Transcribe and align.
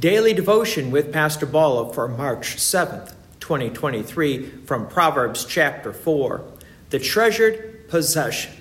Daily 0.00 0.32
devotion 0.32 0.90
with 0.90 1.12
Pastor 1.12 1.44
Balla 1.44 1.92
for 1.92 2.08
March 2.08 2.56
7th, 2.56 3.12
2023, 3.40 4.62
from 4.64 4.88
Proverbs 4.88 5.44
chapter 5.44 5.92
4 5.92 6.42
The 6.88 6.98
Treasured 6.98 7.86
Possession. 7.90 8.54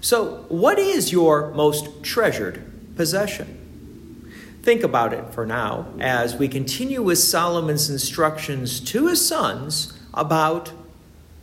So, 0.00 0.46
what 0.48 0.80
is 0.80 1.12
your 1.12 1.52
most 1.52 2.02
treasured 2.02 2.96
possession? 2.96 4.32
Think 4.64 4.82
about 4.82 5.12
it 5.12 5.32
for 5.32 5.46
now 5.46 5.86
as 6.00 6.34
we 6.34 6.48
continue 6.48 7.02
with 7.02 7.18
Solomon's 7.18 7.88
instructions 7.88 8.80
to 8.80 9.06
his 9.06 9.24
sons 9.24 9.96
about, 10.12 10.72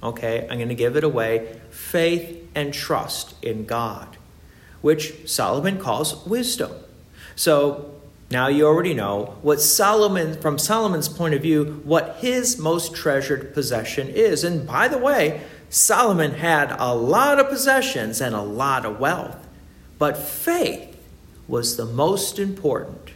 okay, 0.04 0.45
I'm 0.52 0.57
going 0.57 0.68
to 0.68 0.75
give 0.75 0.97
it 0.97 1.05
away, 1.05 1.61
faith 1.70 2.50
and 2.54 2.73
trust 2.73 3.34
in 3.41 3.66
God, 3.66 4.18
which 4.82 5.29
Solomon 5.29 5.79
calls 5.79 6.25
wisdom. 6.25 6.73
So, 7.38 7.93
now 8.32 8.48
you 8.48 8.66
already 8.66 8.94
know 8.94 9.38
what 9.41 9.62
Solomon, 9.62 10.39
from 10.41 10.58
Solomon's 10.58 11.09
point 11.09 11.36
of 11.36 11.41
view, 11.41 11.81
what 11.84 12.18
his 12.18 12.58
most 12.58 12.95
treasured 12.95 13.54
possession 13.54 14.09
is. 14.09 14.44
And 14.44 14.66
by 14.66 14.88
the 14.88 14.98
way, 14.98 15.41
Solomon 15.70 16.32
had 16.32 16.76
a 16.80 16.96
lot 16.96 17.40
of 17.40 17.49
possessions 17.49 18.22
and 18.22 18.34
a 18.34 18.41
lot 18.41 18.85
of 18.85 18.99
wealth, 18.99 19.38
but 19.99 20.18
faith 20.18 20.98
was 21.48 21.77
the 21.77 21.85
most 21.85 22.40
important. 22.40 23.12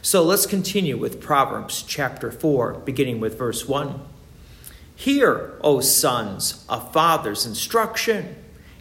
So 0.00 0.24
let's 0.24 0.46
continue 0.46 0.96
with 0.96 1.20
Proverbs 1.20 1.82
chapter 1.82 2.32
4, 2.32 2.74
beginning 2.84 3.20
with 3.20 3.38
verse 3.38 3.68
1. 3.68 4.00
Hear, 4.96 5.52
O 5.60 5.80
sons, 5.80 6.64
a 6.68 6.80
father's 6.80 7.46
instruction, 7.46 8.34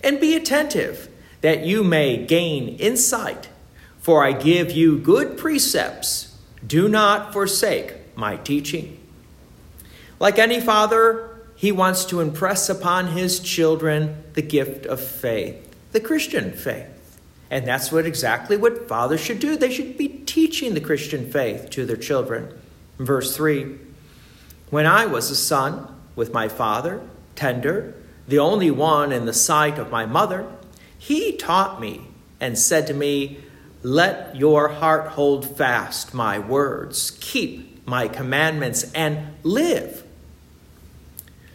and 0.04 0.20
be 0.20 0.36
attentive, 0.36 1.10
that 1.42 1.64
you 1.64 1.84
may 1.84 2.26
gain 2.26 2.70
insight 2.80 3.50
for 4.02 4.24
I 4.24 4.34
give 4.34 4.72
you 4.72 4.98
good 4.98 5.38
precepts. 5.38 6.38
Do 6.66 6.90
not 6.90 7.32
forsake 7.32 7.94
my 8.18 8.36
teaching. 8.38 9.00
Like 10.20 10.38
any 10.38 10.60
father, 10.60 11.30
he 11.56 11.72
wants 11.72 12.06
to 12.06 12.20
impress 12.20 12.70
upon 12.70 13.08
his 13.08 13.40
children 13.40 14.24
the 14.34 14.42
gift 14.42 14.86
of 14.86 15.00
faith, 15.00 15.76
the 15.92 16.00
Christian 16.00 16.52
faith. 16.52 17.20
And 17.52 17.68
that's 17.68 17.92
what 17.92 18.06
exactly 18.06 18.58
what 18.58 18.88
fathers 18.88 19.22
should 19.22 19.40
do. 19.40 19.56
They 19.56 19.72
should 19.72 19.98
be 19.98 20.08
teaching 20.08 20.74
the 20.74 20.82
Christian 20.82 21.32
faith 21.32 21.70
to 21.72 21.86
their 21.86 21.98
children. 21.98 22.60
Verse 22.98 23.36
3 23.36 23.78
When 24.70 24.86
I 24.86 25.06
was 25.06 25.30
a 25.30 25.36
son 25.36 25.88
with 26.16 26.34
my 26.34 26.48
father, 26.48 27.02
tender, 27.36 27.94
the 28.28 28.40
only 28.40 28.72
one 28.72 29.12
in 29.12 29.26
the 29.26 29.34
sight 29.34 29.78
of 29.78 29.92
my 29.92 30.06
mother, 30.06 30.48
he 30.98 31.36
taught 31.36 31.82
me 31.82 32.08
and 32.40 32.58
said 32.58 32.88
to 32.88 32.94
me, 32.94 33.40
let 33.84 34.36
your 34.36 34.68
heart 34.68 35.08
hold 35.10 35.58
fast 35.58 36.14
my 36.14 36.40
words, 36.40 37.12
keep 37.20 37.86
my 37.88 38.08
commandments, 38.08 38.92
and 38.94 39.36
live. 39.44 40.04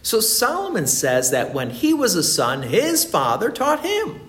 So 0.01 0.19
Solomon 0.19 0.87
says 0.87 1.31
that 1.31 1.53
when 1.53 1.69
he 1.69 1.93
was 1.93 2.15
a 2.15 2.23
son, 2.23 2.63
his 2.63 3.03
father 3.03 3.49
taught 3.49 3.85
him. 3.85 4.21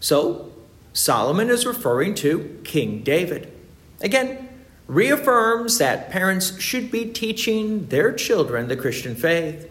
So 0.00 0.52
Solomon 0.92 1.50
is 1.50 1.66
referring 1.66 2.14
to 2.16 2.60
King 2.64 3.02
David. 3.02 3.52
Again, 4.00 4.48
reaffirms 4.86 5.78
that 5.78 6.10
parents 6.10 6.60
should 6.60 6.90
be 6.90 7.06
teaching 7.06 7.86
their 7.86 8.12
children 8.12 8.68
the 8.68 8.76
Christian 8.76 9.14
faith. 9.14 9.70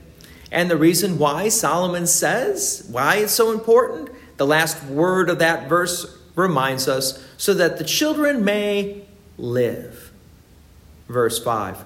And 0.51 0.69
the 0.69 0.77
reason 0.77 1.17
why 1.17 1.49
Solomon 1.49 2.07
says, 2.07 2.87
why 2.91 3.17
it's 3.17 3.31
so 3.31 3.51
important, 3.51 4.09
the 4.37 4.47
last 4.47 4.83
word 4.85 5.29
of 5.29 5.39
that 5.39 5.69
verse 5.69 6.17
reminds 6.35 6.87
us, 6.87 7.23
so 7.37 7.53
that 7.53 7.77
the 7.77 7.83
children 7.83 8.43
may 8.43 9.05
live. 9.37 10.11
Verse 11.07 11.41
5 11.41 11.83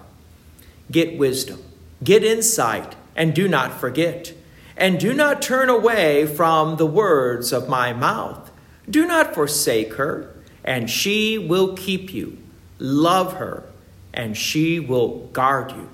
Get 0.92 1.18
wisdom, 1.18 1.64
get 2.04 2.24
insight, 2.24 2.96
and 3.16 3.34
do 3.34 3.48
not 3.48 3.80
forget. 3.80 4.34
And 4.76 4.98
do 4.98 5.14
not 5.14 5.42
turn 5.42 5.68
away 5.68 6.26
from 6.26 6.78
the 6.78 6.86
words 6.86 7.52
of 7.52 7.68
my 7.68 7.92
mouth. 7.92 8.50
Do 8.90 9.06
not 9.06 9.34
forsake 9.34 9.96
her, 9.96 10.34
and 10.64 10.90
she 10.90 11.38
will 11.38 11.76
keep 11.76 12.14
you. 12.14 12.38
Love 12.78 13.34
her, 13.34 13.66
and 14.14 14.38
she 14.38 14.80
will 14.80 15.28
guard 15.34 15.74
you. 15.74 15.90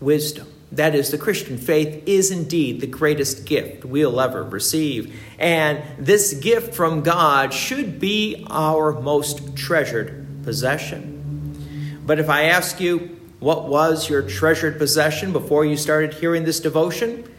Wisdom 0.00 0.52
that 0.72 0.94
is, 0.94 1.10
the 1.10 1.18
Christian 1.18 1.58
faith 1.58 2.02
is 2.06 2.30
indeed 2.30 2.80
the 2.80 2.86
greatest 2.86 3.46
gift 3.46 3.84
we'll 3.84 4.20
ever 4.20 4.42
receive. 4.42 5.18
And 5.38 5.82
this 5.98 6.34
gift 6.34 6.74
from 6.74 7.02
God 7.02 7.54
should 7.54 8.00
be 8.00 8.44
our 8.50 9.00
most 9.00 9.56
treasured 9.56 10.26
possession. 10.42 12.02
But 12.04 12.18
if 12.18 12.28
I 12.28 12.44
ask 12.44 12.80
you, 12.80 13.18
what 13.38 13.68
was 13.68 14.08
your 14.08 14.22
treasured 14.22 14.78
possession 14.78 15.32
before 15.32 15.64
you 15.64 15.76
started 15.76 16.14
hearing 16.14 16.44
this 16.44 16.60
devotion? 16.60 17.30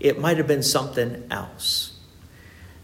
It 0.00 0.18
might 0.18 0.36
have 0.36 0.46
been 0.46 0.62
something 0.62 1.26
else. 1.30 1.98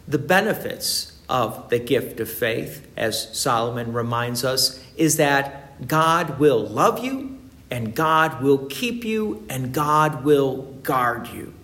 The 0.08 0.18
benefits 0.18 1.18
of 1.28 1.68
the 1.68 1.78
gift 1.78 2.20
of 2.20 2.30
faith, 2.30 2.86
as 2.96 3.36
Solomon 3.38 3.92
reminds 3.92 4.44
us, 4.44 4.82
is 4.96 5.16
that 5.16 5.86
God 5.86 6.38
will 6.38 6.66
love 6.66 7.04
you 7.04 7.39
and 7.70 7.94
God 7.94 8.42
will 8.42 8.66
keep 8.66 9.04
you, 9.04 9.46
and 9.48 9.72
God 9.72 10.24
will 10.24 10.62
guard 10.82 11.28
you. 11.28 11.54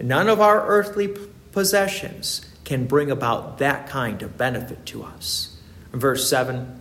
None 0.00 0.28
of 0.28 0.40
our 0.40 0.66
earthly 0.66 1.16
possessions 1.52 2.42
can 2.64 2.86
bring 2.86 3.10
about 3.10 3.58
that 3.58 3.88
kind 3.88 4.22
of 4.22 4.38
benefit 4.38 4.86
to 4.86 5.02
us. 5.02 5.56
Verse 5.92 6.28
7 6.28 6.80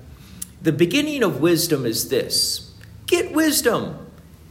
The 0.62 0.72
beginning 0.72 1.24
of 1.24 1.42
wisdom 1.42 1.86
is 1.86 2.10
this 2.10 2.74
get 3.08 3.34
wisdom, 3.34 3.98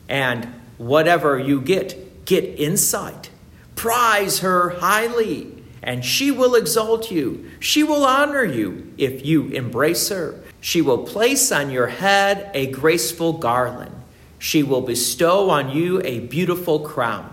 and 0.08 0.46
whatever 0.78 1.38
you 1.38 1.60
get, 1.60 2.24
get 2.24 2.42
insight. 2.58 3.30
Prize 3.76 4.40
her 4.40 4.70
highly, 4.70 5.62
and 5.82 6.04
she 6.04 6.30
will 6.30 6.54
exalt 6.54 7.10
you. 7.10 7.50
She 7.60 7.84
will 7.84 8.04
honor 8.04 8.44
you 8.44 8.92
if 8.98 9.24
you 9.24 9.48
embrace 9.48 10.08
her. 10.08 10.42
She 10.60 10.82
will 10.82 11.06
place 11.06 11.52
on 11.52 11.70
your 11.70 11.86
head 11.86 12.50
a 12.54 12.66
graceful 12.66 13.34
garland 13.34 13.92
she 14.38 14.62
will 14.62 14.82
bestow 14.82 15.50
on 15.50 15.70
you 15.70 16.00
a 16.02 16.20
beautiful 16.20 16.80
crown. 16.80 17.32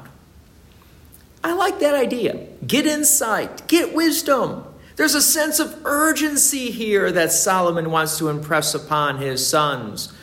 I 1.43 1.53
like 1.53 1.79
that 1.79 1.95
idea. 1.95 2.47
Get 2.65 2.85
insight, 2.85 3.67
get 3.67 3.93
wisdom. 3.93 4.63
There's 4.95 5.15
a 5.15 5.21
sense 5.21 5.59
of 5.59 5.85
urgency 5.85 6.71
here 6.71 7.11
that 7.11 7.31
Solomon 7.31 7.91
wants 7.91 8.17
to 8.19 8.29
impress 8.29 8.73
upon 8.73 9.17
his 9.17 9.45
sons 9.45 10.13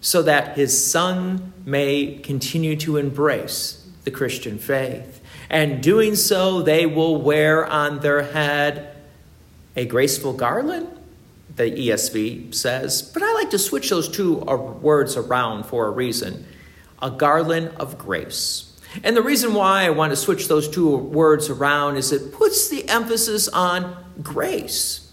so 0.00 0.22
that 0.22 0.56
his 0.56 0.84
son 0.84 1.52
may 1.64 2.18
continue 2.22 2.76
to 2.76 2.96
embrace 2.96 3.88
the 4.04 4.10
Christian 4.10 4.58
faith. 4.58 5.20
And 5.48 5.82
doing 5.82 6.14
so, 6.16 6.62
they 6.62 6.86
will 6.86 7.20
wear 7.20 7.64
on 7.66 8.00
their 8.00 8.22
head 8.22 8.96
a 9.76 9.86
graceful 9.86 10.32
garland 10.32 10.88
the 11.56 11.70
ESV 11.70 12.54
says, 12.54 13.02
but 13.02 13.22
I 13.22 13.32
like 13.34 13.50
to 13.50 13.58
switch 13.58 13.90
those 13.90 14.08
two 14.08 14.40
uh, 14.48 14.56
words 14.56 15.16
around 15.16 15.64
for 15.64 15.86
a 15.86 15.90
reason 15.90 16.46
a 17.00 17.10
garland 17.10 17.68
of 17.78 17.98
grace. 17.98 18.78
And 19.02 19.16
the 19.16 19.22
reason 19.22 19.54
why 19.54 19.84
I 19.84 19.90
want 19.90 20.10
to 20.10 20.16
switch 20.16 20.46
those 20.46 20.68
two 20.68 20.96
words 20.96 21.50
around 21.50 21.96
is 21.96 22.12
it 22.12 22.32
puts 22.32 22.68
the 22.68 22.88
emphasis 22.88 23.48
on 23.48 23.96
grace. 24.22 25.12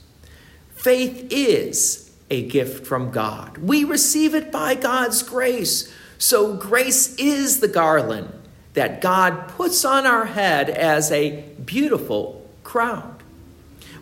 Faith 0.76 1.28
is 1.32 2.12
a 2.30 2.48
gift 2.48 2.86
from 2.86 3.10
God. 3.10 3.58
We 3.58 3.84
receive 3.84 4.36
it 4.36 4.52
by 4.52 4.76
God's 4.76 5.24
grace. 5.24 5.92
So, 6.20 6.56
grace 6.56 7.16
is 7.16 7.60
the 7.60 7.68
garland 7.68 8.32
that 8.74 9.02
God 9.02 9.48
puts 9.48 9.84
on 9.84 10.06
our 10.06 10.26
head 10.26 10.70
as 10.70 11.12
a 11.12 11.42
beautiful 11.66 12.48
crown. 12.64 13.16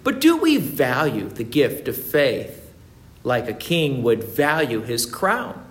But 0.08 0.22
do 0.22 0.38
we 0.38 0.56
value 0.56 1.28
the 1.28 1.44
gift 1.44 1.90
of 1.90 1.98
faith 1.98 2.74
like 3.26 3.50
a 3.50 3.54
king 3.54 4.04
would 4.04 4.24
value 4.24 4.80
his 4.80 5.06
crown? 5.06 5.66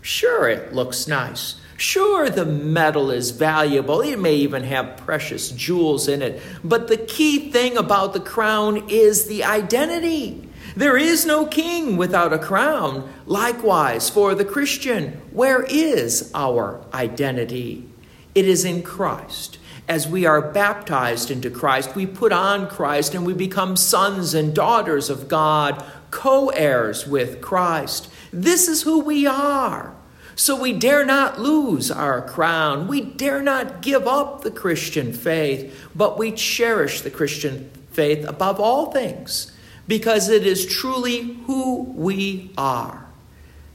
Sure, 0.00 0.48
it 0.48 0.72
looks 0.72 1.06
nice. 1.06 1.56
Sure, 1.76 2.30
the 2.30 2.46
metal 2.46 3.10
is 3.10 3.32
valuable. 3.32 4.00
It 4.00 4.18
may 4.18 4.36
even 4.36 4.62
have 4.62 4.96
precious 4.96 5.50
jewels 5.50 6.08
in 6.08 6.22
it. 6.22 6.40
But 6.64 6.88
the 6.88 6.96
key 6.96 7.50
thing 7.50 7.76
about 7.76 8.14
the 8.14 8.20
crown 8.20 8.88
is 8.88 9.26
the 9.26 9.44
identity. 9.44 10.48
There 10.74 10.96
is 10.96 11.26
no 11.26 11.44
king 11.44 11.98
without 11.98 12.32
a 12.32 12.38
crown. 12.38 13.12
Likewise, 13.26 14.08
for 14.08 14.34
the 14.34 14.46
Christian, 14.46 15.20
where 15.30 15.62
is 15.62 16.30
our 16.34 16.80
identity? 16.94 17.86
It 18.34 18.46
is 18.46 18.64
in 18.64 18.82
Christ. 18.82 19.58
As 19.86 20.08
we 20.08 20.24
are 20.24 20.40
baptized 20.40 21.30
into 21.30 21.50
Christ, 21.50 21.94
we 21.94 22.06
put 22.06 22.32
on 22.32 22.68
Christ 22.68 23.14
and 23.14 23.26
we 23.26 23.34
become 23.34 23.76
sons 23.76 24.32
and 24.32 24.54
daughters 24.54 25.10
of 25.10 25.28
God, 25.28 25.84
co 26.10 26.48
heirs 26.48 27.06
with 27.06 27.42
Christ. 27.42 28.08
This 28.32 28.66
is 28.66 28.82
who 28.82 29.00
we 29.00 29.26
are. 29.26 29.94
So 30.36 30.60
we 30.60 30.72
dare 30.72 31.04
not 31.04 31.38
lose 31.38 31.90
our 31.90 32.20
crown. 32.22 32.88
We 32.88 33.02
dare 33.02 33.42
not 33.42 33.82
give 33.82 34.08
up 34.08 34.42
the 34.42 34.50
Christian 34.50 35.12
faith, 35.12 35.88
but 35.94 36.18
we 36.18 36.32
cherish 36.32 37.02
the 37.02 37.10
Christian 37.10 37.70
faith 37.92 38.26
above 38.26 38.58
all 38.58 38.90
things 38.90 39.52
because 39.86 40.28
it 40.28 40.46
is 40.46 40.66
truly 40.66 41.34
who 41.46 41.82
we 41.82 42.50
are. 42.56 43.06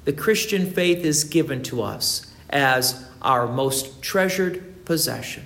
The 0.05 0.13
Christian 0.13 0.71
faith 0.71 1.05
is 1.05 1.23
given 1.23 1.61
to 1.63 1.81
us 1.81 2.25
as 2.49 3.07
our 3.21 3.47
most 3.47 4.01
treasured 4.01 4.85
possession. 4.85 5.45